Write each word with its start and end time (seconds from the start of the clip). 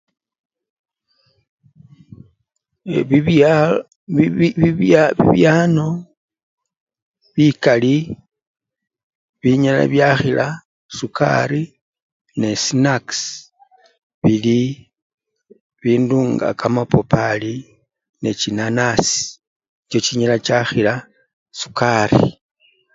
Ee! 2.95 3.03
bibyal! 3.09 3.71
bi! 4.15 4.25
bi!bibyano 4.61 5.87
bikali 7.35 7.95
binyala 9.41 9.83
bakhila 9.93 10.47
sukali 10.97 11.63
nesinacks, 12.39 13.19
bili, 14.23 14.61
bindu 15.81 16.19
nga 16.33 16.49
kamapapari 16.59 17.55
nechinanasi 18.21 19.17
nicho 19.29 19.99
chinyala 20.05 20.37
chakhila 20.47 20.93
sukali. 21.59 22.21